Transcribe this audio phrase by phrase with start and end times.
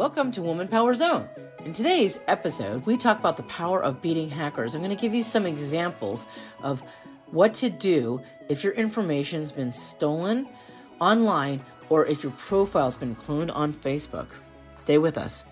[0.00, 1.28] Welcome to Woman Power Zone.
[1.62, 4.74] In today's episode, we talk about the power of beating hackers.
[4.74, 6.26] I'm going to give you some examples
[6.62, 6.82] of
[7.32, 10.48] what to do if your information's been stolen
[11.00, 14.28] online or if your profile's been cloned on Facebook.
[14.78, 15.44] Stay with us.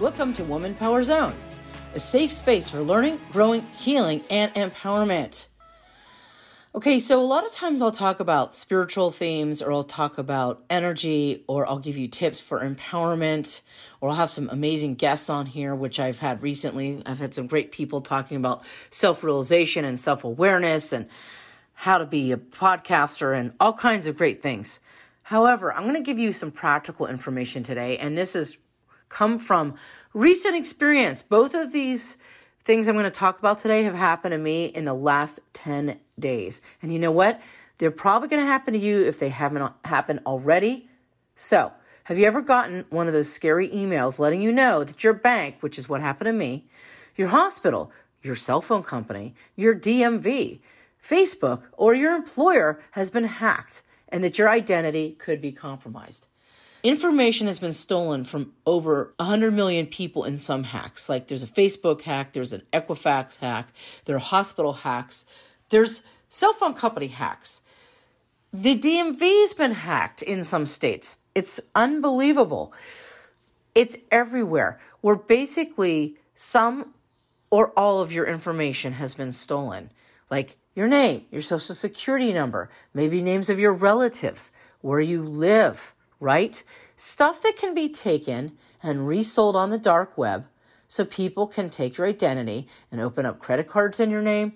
[0.00, 1.36] Welcome to Woman Power Zone,
[1.94, 5.46] a safe space for learning, growing, healing, and empowerment.
[6.72, 10.62] Okay, so a lot of times I'll talk about spiritual themes or I'll talk about
[10.70, 13.62] energy or I'll give you tips for empowerment
[14.00, 17.02] or I'll have some amazing guests on here, which I've had recently.
[17.04, 18.62] I've had some great people talking about
[18.92, 21.08] self realization and self awareness and
[21.74, 24.78] how to be a podcaster and all kinds of great things.
[25.24, 28.56] However, I'm going to give you some practical information today, and this has
[29.08, 29.74] come from
[30.14, 31.20] recent experience.
[31.20, 32.16] Both of these
[32.64, 35.98] things I'm going to talk about today have happened to me in the last 10
[36.20, 36.60] days.
[36.82, 37.40] And you know what?
[37.78, 40.88] They're probably going to happen to you if they haven't happened already.
[41.34, 41.72] So,
[42.04, 45.56] have you ever gotten one of those scary emails letting you know that your bank,
[45.60, 46.66] which is what happened to me,
[47.16, 47.90] your hospital,
[48.22, 50.60] your cell phone company, your DMV,
[51.02, 56.26] Facebook, or your employer has been hacked and that your identity could be compromised?
[56.82, 61.08] Information has been stolen from over 100 million people in some hacks.
[61.08, 63.68] Like there's a Facebook hack, there's an Equifax hack,
[64.06, 65.26] there are hospital hacks,
[65.70, 67.62] there's cell phone company hacks.
[68.52, 71.16] The DMV has been hacked in some states.
[71.34, 72.72] It's unbelievable.
[73.74, 74.80] It's everywhere.
[75.00, 76.94] Where basically some
[77.50, 79.90] or all of your information has been stolen.
[80.30, 85.94] Like your name, your social security number, maybe names of your relatives, where you live
[86.20, 86.62] right?
[86.96, 88.52] Stuff that can be taken
[88.82, 90.46] and resold on the dark web
[90.86, 94.52] so people can take your identity and open up credit cards in your name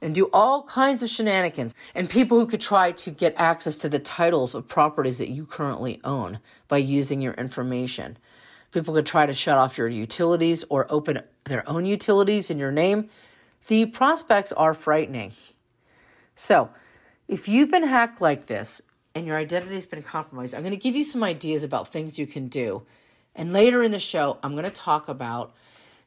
[0.00, 1.74] and do all kinds of shenanigans.
[1.94, 5.46] And people who could try to get access to the titles of properties that you
[5.46, 6.38] currently own
[6.68, 8.16] by using your information.
[8.70, 12.72] People could try to shut off your utilities or open their own utilities in your
[12.72, 13.08] name.
[13.66, 15.32] The prospects are frightening.
[16.36, 16.70] So,
[17.26, 18.80] if you've been hacked like this,
[19.14, 22.18] and your identity has been compromised, I'm going to give you some ideas about things
[22.18, 22.82] you can do.
[23.34, 25.52] And later in the show, I'm going to talk about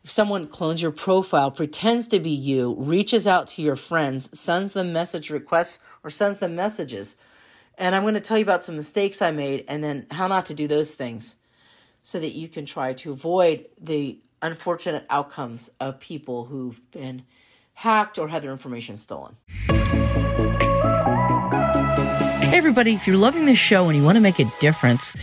[0.03, 4.91] someone clones your profile, pretends to be you, reaches out to your friends, sends them
[4.93, 7.15] message requests, or sends them messages.
[7.77, 10.45] And I'm going to tell you about some mistakes I made and then how not
[10.47, 11.37] to do those things
[12.03, 17.23] so that you can try to avoid the unfortunate outcomes of people who've been
[17.73, 19.37] hacked or had their information stolen.
[22.41, 25.15] Hey, everybody, if you're loving this show and you want to make a difference,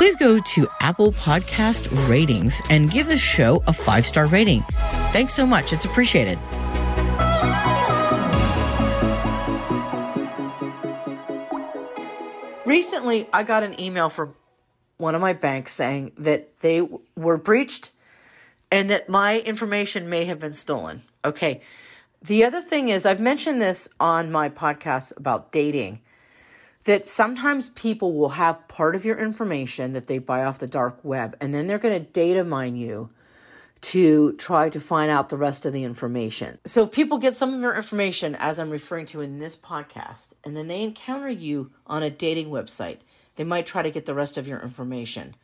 [0.00, 4.62] please go to Apple Podcast Ratings and give this show a five star rating.
[5.12, 5.74] Thanks so much.
[5.74, 6.38] It's appreciated.
[12.64, 14.34] Recently, I got an email from
[14.96, 16.80] one of my banks saying that they
[17.14, 17.90] were breached
[18.72, 21.02] and that my information may have been stolen.
[21.26, 21.60] Okay.
[22.22, 26.00] The other thing is, I've mentioned this on my podcast about dating
[26.84, 30.98] that sometimes people will have part of your information that they buy off the dark
[31.04, 33.10] web and then they're going to data mine you
[33.80, 36.58] to try to find out the rest of the information.
[36.64, 40.34] So if people get some of your information as I'm referring to in this podcast
[40.44, 42.98] and then they encounter you on a dating website,
[43.36, 45.34] they might try to get the rest of your information,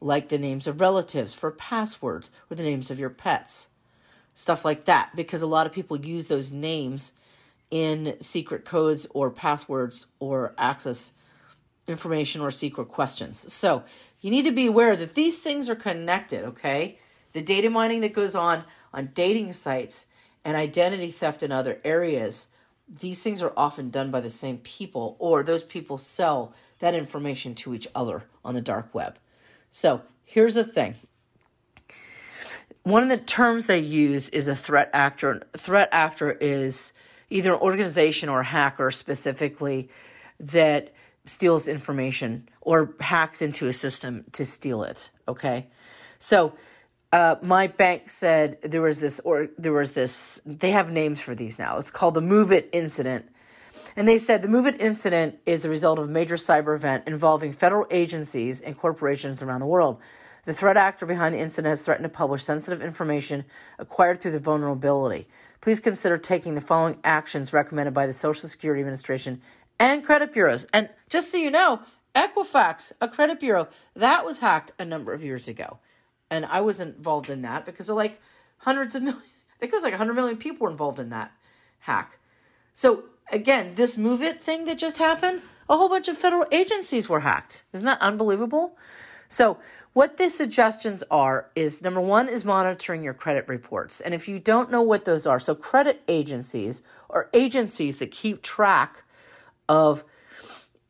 [0.00, 3.68] like the names of relatives for passwords or the names of your pets.
[4.34, 7.12] Stuff like that because a lot of people use those names
[7.72, 11.12] in secret codes or passwords or access
[11.88, 13.50] information or secret questions.
[13.50, 13.82] So
[14.20, 16.98] you need to be aware that these things are connected, okay?
[17.32, 20.06] The data mining that goes on on dating sites
[20.44, 22.48] and identity theft in other areas,
[22.86, 27.54] these things are often done by the same people, or those people sell that information
[27.54, 29.18] to each other on the dark web.
[29.70, 30.96] So here's the thing.
[32.82, 35.46] One of the terms they use is a threat actor.
[35.56, 36.92] Threat actor is
[37.32, 39.88] either an organization or a hacker specifically
[40.38, 40.92] that
[41.24, 45.10] steals information or hacks into a system to steal it.
[45.26, 45.68] Okay,
[46.18, 46.54] so
[47.12, 50.40] uh, my bank said there was this or there was this.
[50.44, 51.78] They have names for these now.
[51.78, 53.26] It's called the MOVEit incident,
[53.96, 57.52] And they said the MOVEit incident is the result of a major cyber event involving
[57.52, 60.00] federal agencies and corporations around the world.
[60.44, 63.44] The threat actor behind the incident has threatened to publish sensitive information
[63.78, 65.28] acquired through the vulnerability.
[65.62, 69.40] Please consider taking the following actions recommended by the Social Security Administration
[69.78, 70.66] and credit bureaus.
[70.72, 71.80] And just so you know,
[72.16, 75.78] Equifax, a credit bureau, that was hacked a number of years ago.
[76.30, 78.20] And I was involved in that because of like
[78.58, 81.32] hundreds of million, I think it was like 100 million people were involved in that
[81.78, 82.18] hack.
[82.74, 87.20] So again, this MOVEit thing that just happened, a whole bunch of federal agencies were
[87.20, 87.62] hacked.
[87.72, 88.76] Isn't that unbelievable?
[89.28, 89.58] So
[89.92, 94.00] what the suggestions are is number one is monitoring your credit reports.
[94.00, 98.42] And if you don't know what those are, so credit agencies are agencies that keep
[98.42, 99.04] track
[99.68, 100.04] of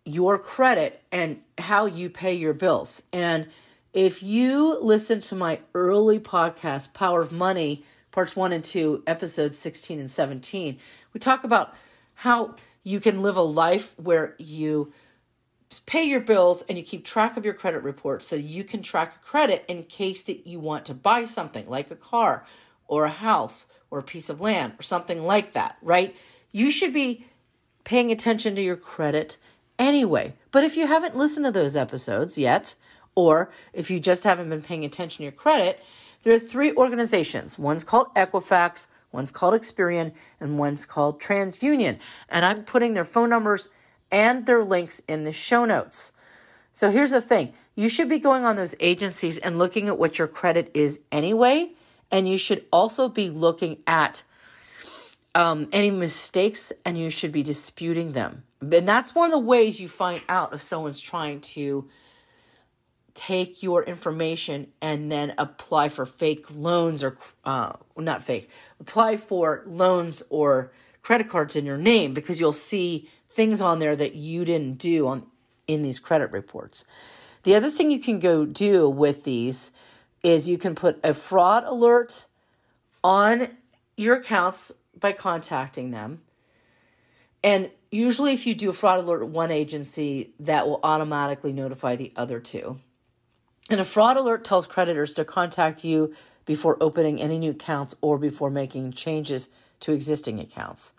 [0.05, 3.03] your credit and how you pay your bills.
[3.13, 3.49] And
[3.93, 9.59] if you listen to my early podcast, Power of Money, parts one and two, episodes
[9.59, 10.79] 16 and 17,
[11.13, 11.75] we talk about
[12.15, 12.55] how
[12.85, 14.93] you can live a life where you
[15.81, 19.23] pay your bills and you keep track of your credit reports so you can track
[19.23, 22.47] credit in case that you want to buy something like a car
[22.87, 26.17] or a house or a piece of land or something like that, right?
[26.51, 27.25] You should be
[27.85, 29.37] paying attention to your credit
[29.79, 30.35] anyway.
[30.51, 32.75] But if you haven't listened to those episodes yet,
[33.15, 35.83] or if you just haven't been paying attention to your credit,
[36.23, 37.59] there are three organizations.
[37.59, 41.99] One's called Equifax, one's called Experian, and one's called TransUnion.
[42.29, 43.69] And I'm putting their phone numbers
[44.13, 46.13] and their links in the show notes.
[46.73, 50.19] So here's the thing you should be going on those agencies and looking at what
[50.19, 51.73] your credit is anyway.
[52.11, 54.23] And you should also be looking at
[55.35, 58.45] um, any mistakes and you should be disputing them.
[58.61, 61.89] And that's one of the ways you find out if someone's trying to
[63.15, 69.63] take your information and then apply for fake loans or uh, not fake, apply for
[69.67, 70.73] loans or
[71.03, 75.09] credit cards in your name because you'll see things on there that you didn't do
[75.09, 75.27] on
[75.67, 76.85] in these credit reports.
[77.45, 79.73] The other thing you can go do with these
[80.23, 82.27] is you can put a fraud alert
[83.03, 83.49] on
[83.97, 86.21] your accounts by contacting them.
[87.43, 91.97] And usually, if you do a fraud alert at one agency, that will automatically notify
[91.97, 92.79] the other two.
[93.71, 96.15] And a fraud alert tells creditors to contact you
[96.45, 99.49] before opening any new accounts or before making changes
[99.81, 100.93] to existing accounts.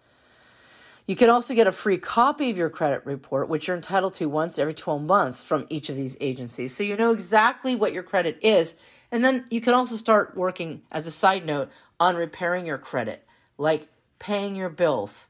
[1.05, 4.27] You can also get a free copy of your credit report, which you're entitled to
[4.27, 6.73] once every 12 months from each of these agencies.
[6.75, 8.75] So you know exactly what your credit is.
[9.11, 11.69] And then you can also start working, as a side note,
[11.99, 13.27] on repairing your credit,
[13.57, 15.27] like paying your bills.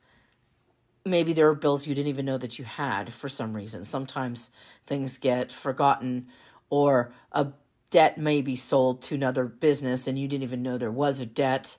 [1.05, 3.83] Maybe there are bills you didn't even know that you had for some reason.
[3.83, 4.51] Sometimes
[4.85, 6.27] things get forgotten,
[6.69, 7.47] or a
[7.89, 11.27] debt may be sold to another business and you didn't even know there was a
[11.27, 11.77] debt.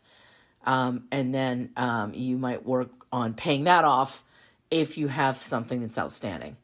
[0.64, 4.24] Um, and then um, you might work on paying that off
[4.70, 6.56] if you have something that's outstanding.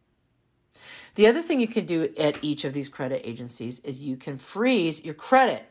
[1.14, 4.38] The other thing you can do at each of these credit agencies is you can
[4.38, 5.64] freeze your credit.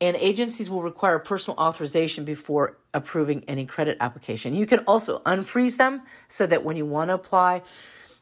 [0.00, 4.54] And agencies will require personal authorization before approving any credit application.
[4.54, 7.62] You can also unfreeze them so that when you want to apply,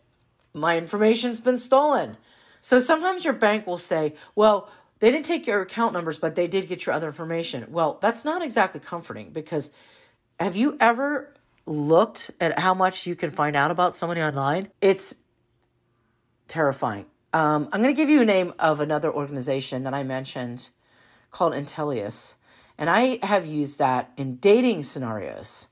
[0.53, 2.17] my information's been stolen.
[2.62, 6.48] So sometimes your bank will say, well, they didn't take your account numbers, but they
[6.48, 7.67] did get your other information.
[7.70, 9.72] Well, that's not exactly comforting because
[10.39, 11.34] have you ever
[11.65, 14.70] looked at how much you can find out about somebody online?
[14.82, 15.15] It's
[16.48, 17.05] terrifying.
[17.34, 20.70] Um, I'm going to give you a name of another organization that I mentioned
[21.32, 22.36] called Intellius,
[22.77, 25.67] and I have used that in dating scenarios.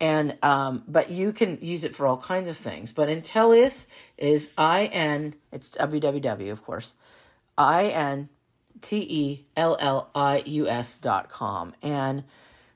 [0.00, 2.92] And um, but you can use it for all kinds of things.
[2.92, 3.86] But Intellius
[4.18, 5.36] is I N.
[5.52, 6.94] It's www, of course.
[7.56, 8.28] I N
[8.80, 11.74] T E L L I U S dot com.
[11.82, 12.24] And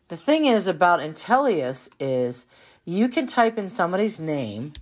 [0.06, 2.46] the thing is about Intellius is
[2.84, 4.74] you can type in somebody's name,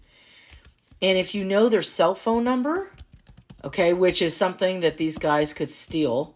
[1.01, 2.91] and if you know their cell phone number,
[3.65, 6.35] okay, which is something that these guys could steal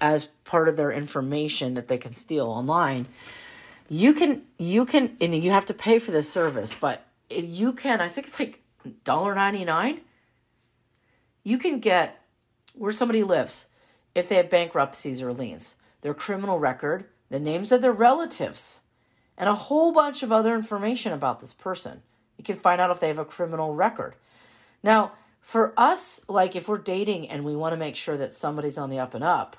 [0.00, 3.06] as part of their information that they can steal online,
[3.88, 8.00] you can you can and you have to pay for this service, but you can
[8.00, 10.00] I think it's like $1.99.
[11.42, 12.22] You can get
[12.74, 13.66] where somebody lives
[14.14, 18.80] if they have bankruptcies or liens, their criminal record, the names of their relatives,
[19.36, 22.02] and a whole bunch of other information about this person.
[22.36, 24.16] You can find out if they have a criminal record.
[24.82, 28.78] Now, for us, like if we're dating and we want to make sure that somebody's
[28.78, 29.56] on the up and up,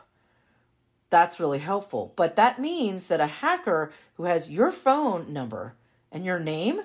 [1.12, 2.13] that's really helpful.
[2.15, 5.75] But that means that a hacker who has your phone number
[6.12, 6.82] and your name,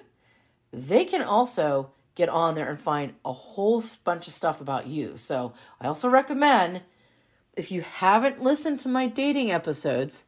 [0.72, 5.16] they can also get on there and find a whole bunch of stuff about you.
[5.16, 6.82] So I also recommend
[7.54, 10.24] if you haven't listened to my dating episodes,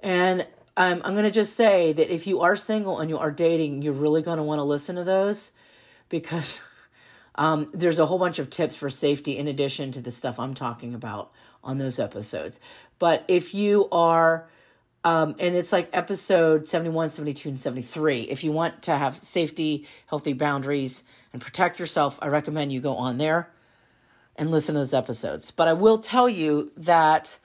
[0.00, 3.30] and I'm, I'm going to just say that if you are single and you are
[3.30, 5.52] dating, you're really going to want to listen to those
[6.08, 6.62] because
[7.34, 10.54] um, there's a whole bunch of tips for safety in addition to the stuff I'm
[10.54, 11.30] talking about
[11.62, 12.60] on those episodes.
[12.98, 14.48] But if you are,
[15.04, 19.86] um, and it's like episode 71, 72, and 73, if you want to have safety,
[20.06, 23.50] healthy boundaries, and protect yourself, I recommend you go on there
[24.36, 25.50] and listen to those episodes.
[25.50, 27.38] But I will tell you that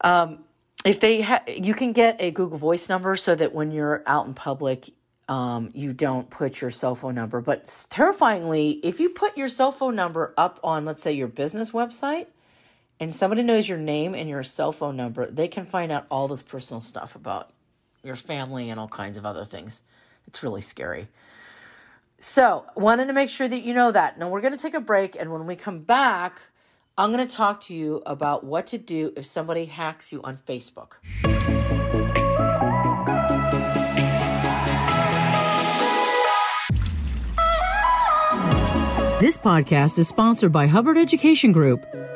[0.00, 0.44] um,
[0.84, 4.26] if they ha- you can get a Google Voice number so that when you're out
[4.26, 4.90] in public,
[5.28, 7.40] um, you don't put your cell phone number.
[7.40, 11.70] But terrifyingly, if you put your cell phone number up on, let's say, your business
[11.70, 12.26] website,
[13.00, 16.28] and somebody knows your name and your cell phone number, they can find out all
[16.28, 17.50] this personal stuff about
[18.02, 19.82] your family and all kinds of other things.
[20.26, 21.08] It's really scary.
[22.18, 24.18] So, wanted to make sure that you know that.
[24.18, 26.40] Now, we're going to take a break, and when we come back,
[26.96, 30.38] I'm going to talk to you about what to do if somebody hacks you on
[30.38, 30.94] Facebook.
[39.20, 41.86] This podcast is sponsored by Hubbard Education Group,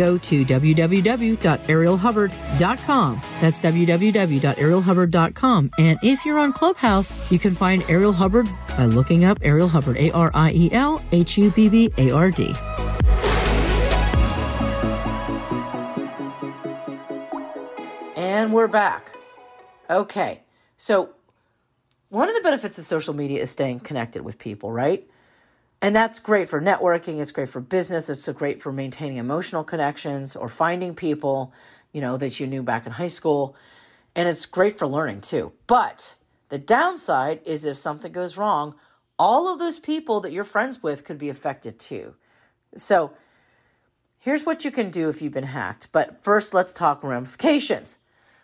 [0.00, 3.20] go to www.arielhubbard.com.
[3.40, 5.70] That's www.arielhubbard.com.
[5.78, 9.98] And if you're on Clubhouse, you can find Ariel Hubbard by looking up Ariel Hubbard,
[9.98, 12.54] A R I E L H U B B A R D.
[18.16, 19.12] And we're back.
[19.90, 20.40] Okay.
[20.78, 21.10] So,
[22.08, 25.06] one of the benefits of social media is staying connected with people, right?
[25.82, 29.64] And that's great for networking, it's great for business, it's so great for maintaining emotional
[29.64, 31.54] connections or finding people,
[31.92, 33.56] you know, that you knew back in high school.
[34.14, 35.52] And it's great for learning too.
[35.66, 36.16] But
[36.50, 38.74] the downside is if something goes wrong,
[39.18, 42.14] all of those people that you're friends with could be affected too.
[42.76, 43.12] So,
[44.18, 45.88] here's what you can do if you've been hacked.
[45.92, 47.98] But first, let's talk ramifications.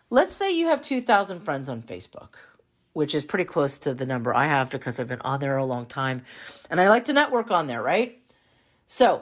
[0.09, 2.37] Let's say you have 2,000 friends on Facebook
[2.97, 5.67] which is pretty close to the number I have because I've been on there a
[5.67, 6.23] long time
[6.71, 8.19] and I like to network on there, right?
[8.87, 9.21] So,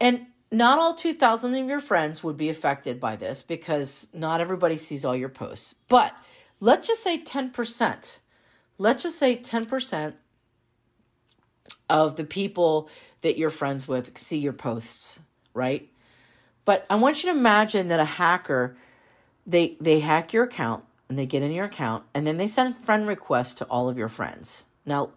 [0.00, 4.78] and not all 2,000 of your friends would be affected by this because not everybody
[4.78, 5.74] sees all your posts.
[5.88, 6.14] But
[6.60, 8.18] let's just say 10%.
[8.78, 10.12] Let's just say 10%
[11.90, 12.88] of the people
[13.22, 15.18] that you're friends with see your posts,
[15.52, 15.90] right?
[16.64, 18.76] But I want you to imagine that a hacker
[19.48, 22.78] they they hack your account and they get in your account and then they send
[22.78, 24.66] friend requests to all of your friends.
[24.84, 25.10] Now,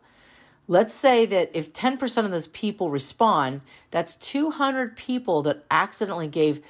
[0.67, 6.61] let's say that if 10% of those people respond, that's 200 people that accidentally gave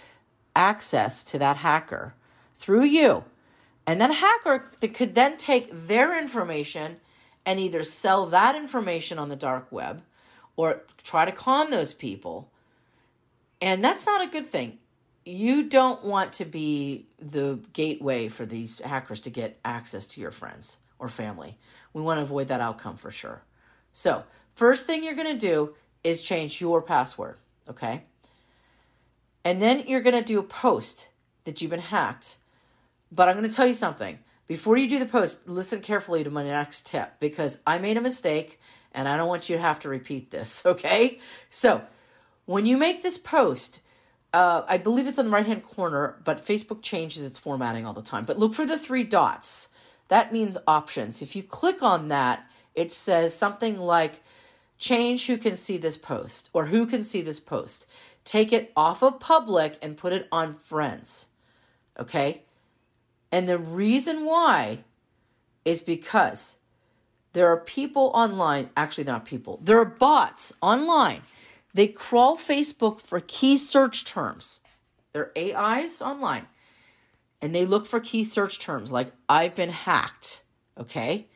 [0.55, 2.13] access to that hacker
[2.55, 3.23] through you.
[3.85, 6.97] And that hacker could then take their information
[7.45, 10.03] and either sell that information on the dark web
[10.55, 12.51] or try to con those people.
[13.59, 14.77] And that's not a good thing
[15.25, 20.31] you don't want to be the gateway for these hackers to get access to your
[20.31, 21.57] friends or family.
[21.93, 23.43] We want to avoid that outcome for sure.
[23.93, 24.23] So,
[24.55, 27.37] first thing you're going to do is change your password,
[27.69, 28.03] okay?
[29.43, 31.09] And then you're going to do a post
[31.43, 32.37] that you've been hacked.
[33.11, 34.19] But I'm going to tell you something.
[34.47, 38.01] Before you do the post, listen carefully to my next tip because I made a
[38.01, 38.59] mistake
[38.91, 41.19] and I don't want you to have to repeat this, okay?
[41.49, 41.83] So,
[42.45, 43.81] when you make this post,
[44.33, 47.93] uh, I believe it's on the right hand corner, but Facebook changes its formatting all
[47.93, 48.25] the time.
[48.25, 49.69] But look for the three dots.
[50.07, 51.21] That means options.
[51.21, 52.45] If you click on that,
[52.75, 54.21] it says something like
[54.77, 57.87] change who can see this post or who can see this post.
[58.23, 61.27] Take it off of public and put it on friends.
[61.99, 62.43] Okay?
[63.31, 64.79] And the reason why
[65.65, 66.57] is because
[67.33, 71.21] there are people online, actually, not people, there are bots online.
[71.73, 74.61] They crawl Facebook for key search terms.
[75.13, 76.47] They're AIs online.
[77.41, 80.43] And they look for key search terms like I've been hacked.
[80.77, 81.27] Okay?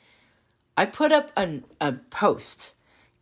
[0.77, 2.73] I put up an, a post,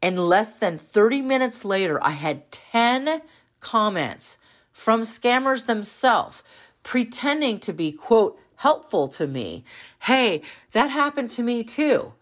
[0.02, 3.22] and less than 30 minutes later, I had 10
[3.60, 4.38] comments
[4.72, 6.44] from scammers themselves
[6.82, 9.64] pretending to be, quote, helpful to me.
[10.00, 10.42] Hey,
[10.72, 12.14] that happened to me too.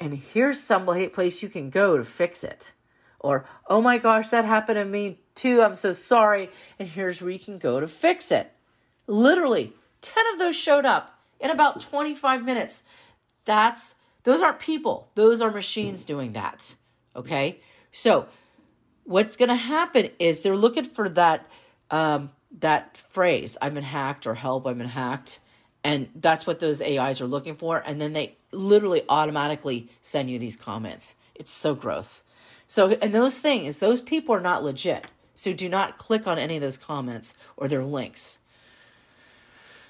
[0.00, 2.72] And here's some place you can go to fix it.
[3.22, 5.62] Or, oh my gosh, that happened to me too.
[5.62, 6.50] I'm so sorry.
[6.78, 8.52] And here's where you can go to fix it.
[9.06, 12.82] Literally, 10 of those showed up in about 25 minutes.
[13.44, 15.10] That's those aren't people.
[15.14, 16.74] Those are machines doing that.
[17.16, 17.60] Okay?
[17.90, 18.26] So,
[19.04, 21.50] what's going to happen is they're looking for that
[21.90, 25.40] um, that phrase, I've been hacked or help, I've been hacked.
[25.84, 27.82] And that's what those AIs are looking for.
[27.84, 31.16] And then they literally automatically send you these comments.
[31.34, 32.22] It's so gross.
[32.72, 35.06] So, and those things, those people are not legit.
[35.34, 38.38] So do not click on any of those comments or their links.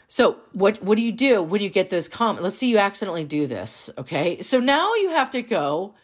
[0.09, 2.43] So what what do you do when you get those comments?
[2.43, 4.43] Let's say you accidentally do this, okay?
[4.43, 5.95] So now you have to go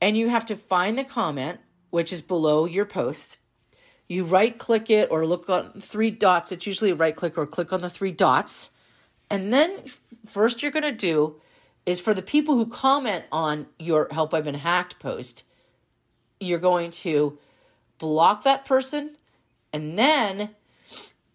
[0.00, 1.60] and you have to find the comment
[1.90, 3.36] which is below your post.
[4.08, 6.52] You right click it or look on three dots.
[6.52, 8.70] It's usually a right click or click on the three dots.
[9.28, 9.84] And then
[10.24, 11.38] first you're going to do
[11.84, 15.44] is for the people who comment on your help I've been hacked post,
[16.44, 17.38] you're going to
[17.98, 19.16] block that person
[19.72, 20.50] and then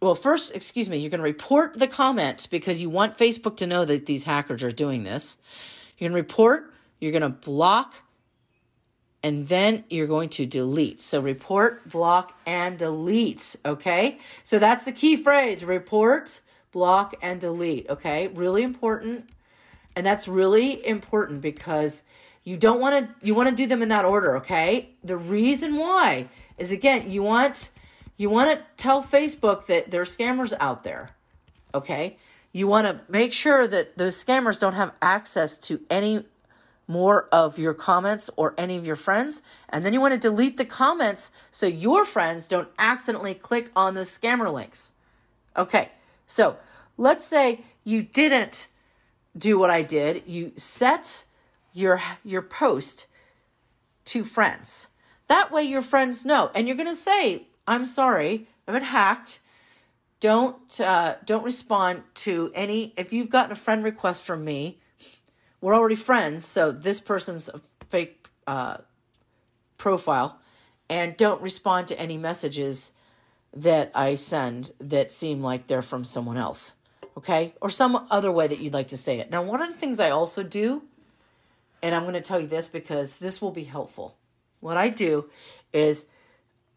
[0.02, 3.68] well first excuse me you're going to report the comment because you want facebook to
[3.68, 5.38] know that these hackers are doing this.
[5.98, 7.96] You're going to report you're going to block
[9.24, 11.02] and then you're going to delete.
[11.02, 14.18] So report block and delete okay?
[14.44, 16.42] So that's the key phrase report
[16.72, 18.28] block and delete okay?
[18.28, 19.30] Really important.
[19.96, 22.04] And that's really important because
[22.44, 24.90] you don't want to you want to do them in that order, okay?
[25.04, 27.70] The reason why is again, you want
[28.20, 31.12] you want to tell Facebook that there are scammers out there.
[31.74, 32.18] Okay?
[32.52, 36.26] You want to make sure that those scammers don't have access to any
[36.86, 39.42] more of your comments or any of your friends.
[39.70, 43.94] And then you want to delete the comments so your friends don't accidentally click on
[43.94, 44.92] those scammer links.
[45.56, 45.90] Okay,
[46.26, 46.58] so
[46.98, 48.68] let's say you didn't
[49.38, 50.24] do what I did.
[50.26, 51.24] You set
[51.80, 53.08] your your post
[54.06, 54.90] to friends.
[55.28, 56.52] That way your friends know.
[56.54, 58.48] And you're going to say, "I'm sorry.
[58.68, 59.40] I've been hacked."
[60.20, 64.80] Don't uh, don't respond to any if you've gotten a friend request from me.
[65.62, 68.78] We're already friends, so this person's a fake uh,
[69.78, 70.40] profile
[70.90, 72.92] and don't respond to any messages
[73.54, 76.76] that I send that seem like they're from someone else.
[77.18, 77.54] Okay?
[77.62, 79.30] Or some other way that you'd like to say it.
[79.30, 80.84] Now, one of the things I also do
[81.82, 84.18] and I'm going to tell you this because this will be helpful.
[84.60, 85.30] What I do
[85.74, 86.06] is,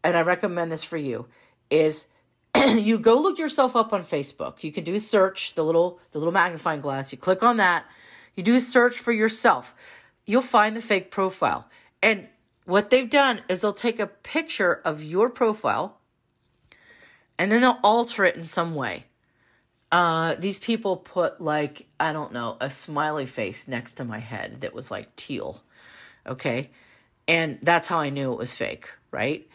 [0.03, 1.27] and I recommend this for you,
[1.69, 2.07] is
[2.75, 4.63] you go look yourself up on Facebook.
[4.63, 7.11] You can do a search, the little the little magnifying glass.
[7.11, 7.85] You click on that.
[8.35, 9.75] You do a search for yourself.
[10.25, 11.67] You'll find the fake profile.
[12.01, 12.27] And
[12.65, 15.99] what they've done is they'll take a picture of your profile
[17.37, 19.05] and then they'll alter it in some way.
[19.93, 24.61] Uh, these people put like I don't know a smiley face next to my head
[24.61, 25.61] that was like teal,
[26.25, 26.71] okay,
[27.27, 28.89] and that's how I knew it was fake.
[29.11, 29.47] Right?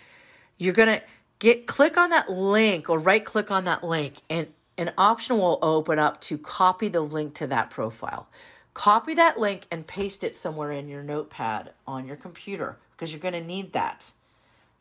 [0.57, 1.03] You're gonna
[1.41, 4.47] get click on that link or right click on that link, and
[4.77, 8.29] an option will open up to copy the link to that profile.
[8.75, 13.19] Copy that link and paste it somewhere in your notepad on your computer because you're
[13.19, 14.13] gonna need that.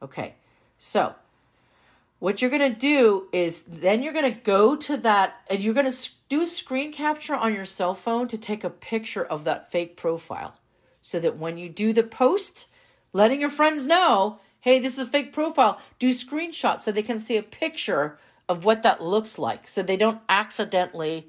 [0.04, 0.36] Okay,
[0.78, 1.16] so
[2.20, 5.74] what you're going to do is then you're going to go to that and you're
[5.74, 9.44] going to do a screen capture on your cell phone to take a picture of
[9.44, 10.56] that fake profile
[11.02, 12.68] so that when you do the post
[13.14, 17.20] letting your friends know hey this is a fake profile do screenshots so they can
[17.20, 18.18] see a picture
[18.50, 21.28] of what that looks like so they don't accidentally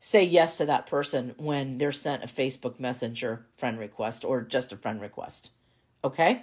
[0.00, 4.72] say yes to that person when they're sent a facebook messenger friend request or just
[4.72, 5.50] a friend request
[6.04, 6.42] Okay?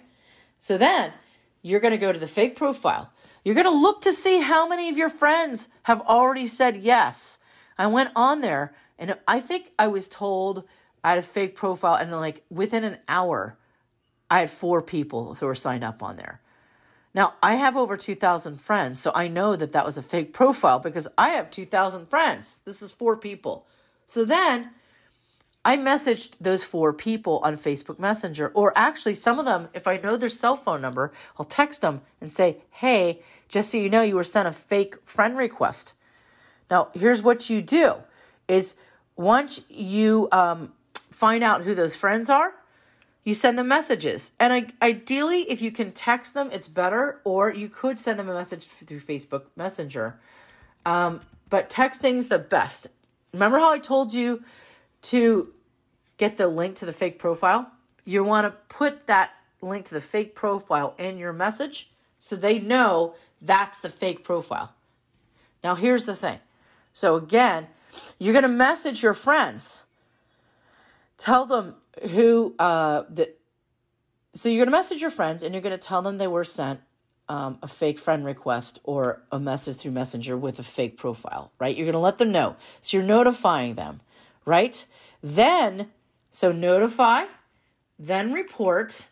[0.60, 1.14] So then
[1.62, 3.12] you're going to go to the fake profile.
[3.46, 7.38] You're going to look to see how many of your friends have already said yes.
[7.78, 10.64] I went on there and I think I was told
[11.04, 13.58] I had a fake profile, and like within an hour,
[14.32, 16.42] I had four people who were signed up on there.
[17.14, 20.80] Now, I have over 2,000 friends, so I know that that was a fake profile
[20.80, 22.60] because I have 2,000 friends.
[22.66, 23.68] This is four people.
[24.08, 24.72] So then
[25.64, 29.98] I messaged those four people on Facebook Messenger, or actually, some of them, if I
[29.98, 34.02] know their cell phone number, I'll text them and say, hey, just so you know,
[34.02, 35.94] you were sent a fake friend request.
[36.70, 37.96] Now, here's what you do
[38.48, 38.76] is
[39.16, 40.74] once you um,
[41.12, 42.54] find out who those friends are,
[43.24, 44.34] you send them messages.
[44.40, 48.30] And I, ideally, if you can text them, it's better, or you could send them
[48.30, 50.20] a message through Facebook Messenger.
[50.86, 52.88] Um, but texting's the best.
[53.34, 54.44] Remember how I told you
[55.04, 55.52] to
[56.18, 57.72] get the link to the fake profile?
[58.06, 59.32] You want to put that
[59.62, 64.74] link to the fake profile in your message so they know that's the fake profile.
[65.64, 66.40] Now, here's the thing.
[66.94, 67.68] So, again,
[68.20, 69.84] you're going to message your friends.
[71.18, 71.76] Tell them
[72.12, 73.32] who, uh, the,
[74.34, 76.44] so you're going to message your friends and you're going to tell them they were
[76.44, 76.82] sent
[77.28, 81.76] um, a fake friend request or a message through Messenger with a fake profile, right?
[81.76, 82.56] You're going to let them know.
[82.82, 84.02] So you're notifying them,
[84.46, 84.86] right?
[85.24, 85.90] Then,
[86.32, 87.26] so notify,
[87.98, 89.06] then report,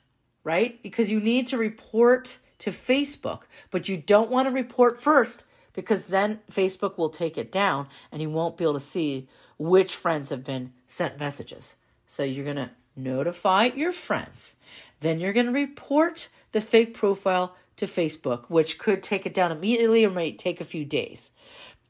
[0.43, 0.81] right?
[0.83, 6.05] Because you need to report to Facebook, but you don't want to report first because
[6.05, 9.27] then Facebook will take it down and you won't be able to see
[9.59, 11.75] which friends have been sent messages.
[12.07, 14.55] So you're going to notify your friends.
[15.01, 19.51] Then you're going to report the fake profile to Facebook, which could take it down
[19.51, 21.31] immediately or might take a few days.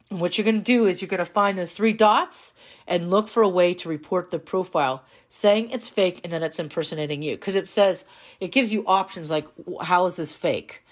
[0.10, 2.54] And what you're going to do is you're going to find those three dots
[2.88, 6.60] and look for a way to report the profile saying it's fake and then it's
[6.60, 8.06] impersonating you because it says
[8.40, 9.48] it gives you options like
[9.82, 10.84] how is this fake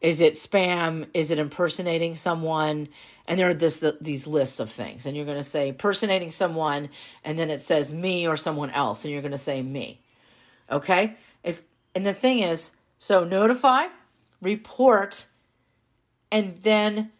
[0.00, 1.08] is it spam?
[1.12, 2.88] Is it impersonating someone?
[3.26, 6.30] And there are this the, these lists of things, and you're going to say impersonating
[6.30, 6.88] someone,
[7.24, 10.00] and then it says me or someone else, and you're going to say me.
[10.70, 11.16] Okay.
[11.42, 13.86] If and the thing is, so notify,
[14.40, 15.26] report,
[16.30, 17.10] and then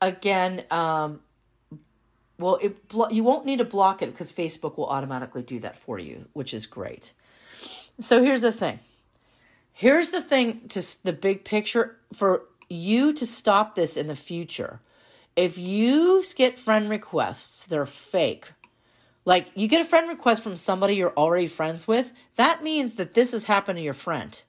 [0.00, 1.20] again, um,
[2.38, 2.76] well, it
[3.10, 6.52] you won't need to block it because Facebook will automatically do that for you, which
[6.52, 7.12] is great.
[7.98, 8.80] So here's the thing.
[9.72, 14.80] Here's the thing to the big picture for you to stop this in the future.
[15.34, 18.52] If you get friend requests, they're fake.
[19.24, 23.14] Like you get a friend request from somebody you're already friends with, that means that
[23.14, 24.42] this has happened to your friend.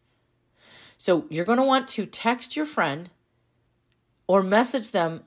[0.97, 3.10] So you're going to want to text your friend
[4.27, 5.23] or message them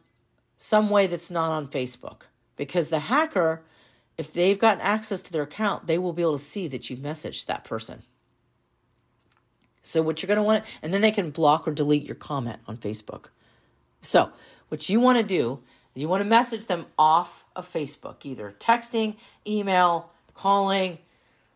[0.62, 3.62] some way that's not on Facebook because the hacker,
[4.18, 6.99] if they've gotten access to their account, they will be able to see that you
[6.99, 8.03] messaged that person.
[9.81, 12.59] So what you're going to want, and then they can block or delete your comment
[12.68, 13.31] on Facebook.
[14.03, 14.33] So
[14.68, 15.61] what you want to do
[15.94, 20.99] is you want to message them off of Facebook, either texting, email, calling,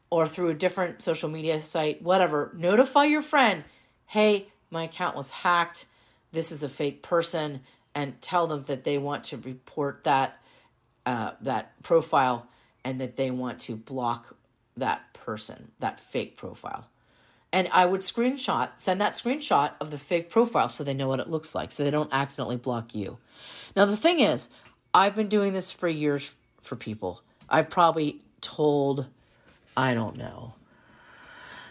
[0.09, 2.55] or through a different social media site, whatever.
[2.57, 3.65] Notify your friend,
[4.07, 5.85] hey, my account was hacked.
[6.33, 7.61] This is a fake person,
[7.95, 10.39] and tell them that they want to report that
[11.07, 12.49] uh, that profile
[12.85, 14.37] and that they want to block
[14.77, 16.89] that person, that fake profile
[17.55, 21.21] and I would screenshot, send that screenshot of the fake profile so they know what
[21.21, 23.19] it looks like, so they don't accidentally block you.
[23.77, 24.49] Now, the thing is,
[24.93, 27.23] I've been doing this for years for people.
[27.49, 29.07] I've probably told,
[29.77, 30.55] I don't know,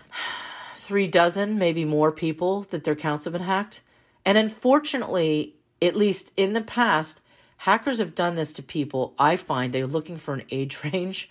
[0.78, 3.82] three dozen, maybe more people that their accounts have been hacked.
[4.24, 7.20] And unfortunately, at least in the past,
[7.58, 9.14] hackers have done this to people.
[9.20, 11.30] I find they're looking for an age range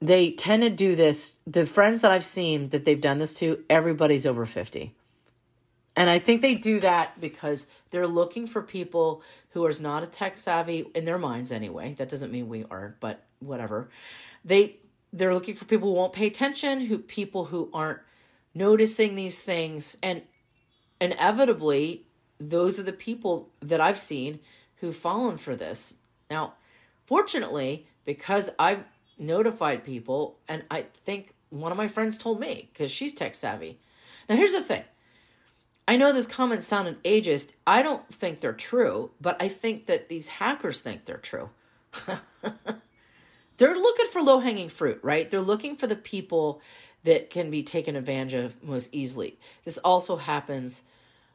[0.00, 1.38] they tend to do this.
[1.46, 4.94] The friends that I've seen that they've done this to, everybody's over 50.
[5.96, 10.06] And I think they do that because they're looking for people who are not a
[10.06, 11.94] tech savvy in their minds anyway.
[11.94, 13.88] That doesn't mean we aren't, but whatever.
[14.44, 14.76] They
[15.12, 18.00] they're looking for people who won't pay attention, who people who aren't
[18.54, 20.22] noticing these things and
[21.00, 22.04] inevitably
[22.38, 24.40] those are the people that I've seen
[24.76, 25.96] who've fallen for this.
[26.30, 26.54] Now,
[27.06, 28.84] fortunately, because I've
[29.18, 33.78] notified people, and I think one of my friends told me because she's tech savvy.
[34.28, 34.84] Now, here's the thing
[35.86, 37.54] I know this comment sounded ageist.
[37.66, 41.50] I don't think they're true, but I think that these hackers think they're true.
[43.56, 45.28] they're looking for low hanging fruit, right?
[45.28, 46.60] They're looking for the people
[47.04, 49.38] that can be taken advantage of most easily.
[49.64, 50.82] This also happens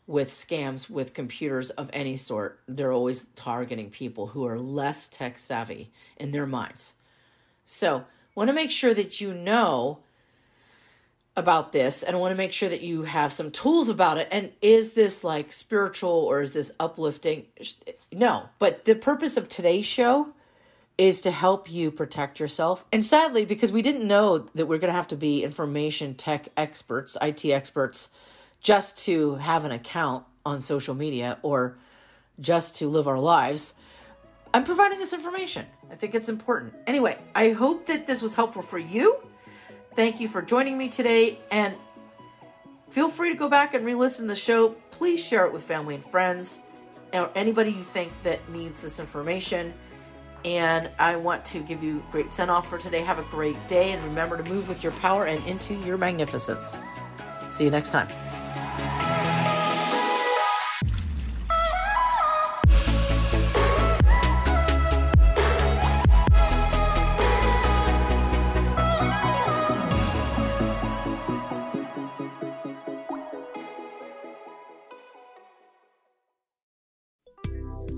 [0.06, 2.60] with scams with computers of any sort.
[2.68, 6.94] They're always targeting people who are less tech savvy in their minds.
[7.66, 10.00] So, want to make sure that you know
[11.36, 14.28] about this and want to make sure that you have some tools about it.
[14.32, 17.48] And is this like spiritual or is this uplifting?
[18.12, 20.34] No, but the purpose of today's show
[20.98, 22.86] is to help you protect yourself.
[22.92, 26.50] And sadly, because we didn't know that we're going to have to be information tech
[26.56, 28.10] experts, IT experts,
[28.64, 31.78] just to have an account on social media or
[32.40, 33.74] just to live our lives,
[34.54, 35.66] I'm providing this information.
[35.92, 36.74] I think it's important.
[36.88, 39.18] Anyway, I hope that this was helpful for you.
[39.96, 41.76] Thank you for joining me today and
[42.90, 44.70] feel free to go back and re-listen to the show.
[44.92, 46.62] Please share it with family and friends
[47.14, 49.74] or anybody you think that needs this information.
[50.46, 53.02] And I want to give you a great send off for today.
[53.02, 56.80] Have a great day and remember to move with your power and into your magnificence.
[57.50, 58.08] See you next time.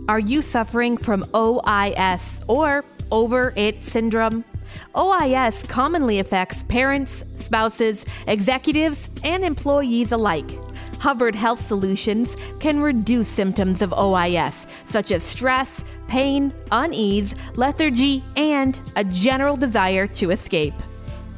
[0.08, 4.46] Are you suffering from OIS or over it syndrome?
[4.94, 10.52] OIS commonly affects parents, spouses, executives, and employees alike.
[11.00, 18.80] Hubbard Health Solutions can reduce symptoms of OIS, such as stress, pain, unease, lethargy, and
[18.96, 20.76] a general desire to escape.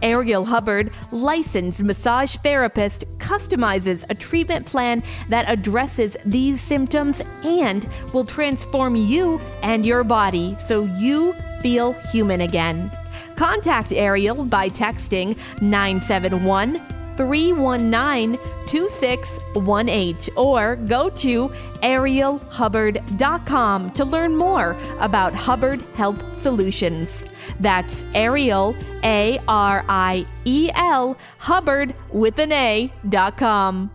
[0.02, 8.26] Ariel Hubbard, licensed massage therapist, customizes a treatment plan that addresses these symptoms and will
[8.26, 12.92] transform you and your body so you feel human again.
[13.36, 16.82] Contact Ariel by texting 971
[17.18, 21.50] 319 2618 or go to
[21.82, 27.26] arielhubbard.com to learn more about Hubbard Health Solutions.
[27.60, 33.90] That's Ariel, A R I E L, Hubbard with an A dot com.